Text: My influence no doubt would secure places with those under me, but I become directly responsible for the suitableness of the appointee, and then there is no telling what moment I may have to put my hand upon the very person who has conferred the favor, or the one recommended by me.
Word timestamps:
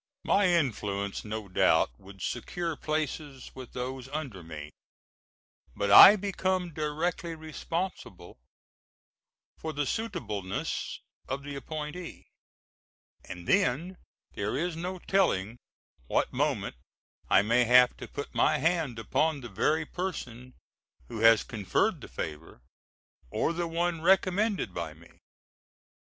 My 0.25 0.47
influence 0.47 1.23
no 1.23 1.47
doubt 1.47 1.91
would 1.99 2.23
secure 2.23 2.75
places 2.75 3.51
with 3.53 3.73
those 3.73 4.07
under 4.09 4.41
me, 4.41 4.71
but 5.75 5.91
I 5.91 6.15
become 6.15 6.73
directly 6.73 7.35
responsible 7.35 8.39
for 9.59 9.73
the 9.73 9.85
suitableness 9.85 11.01
of 11.27 11.43
the 11.43 11.55
appointee, 11.55 12.25
and 13.25 13.47
then 13.47 13.97
there 14.33 14.57
is 14.57 14.75
no 14.75 14.97
telling 14.97 15.59
what 16.07 16.33
moment 16.33 16.77
I 17.29 17.43
may 17.43 17.65
have 17.65 17.95
to 17.97 18.07
put 18.07 18.33
my 18.33 18.57
hand 18.57 18.97
upon 18.97 19.41
the 19.41 19.49
very 19.49 19.85
person 19.85 20.55
who 21.09 21.19
has 21.19 21.43
conferred 21.43 22.01
the 22.01 22.07
favor, 22.07 22.61
or 23.29 23.53
the 23.53 23.67
one 23.67 24.01
recommended 24.01 24.73
by 24.73 24.95
me. 24.95 25.11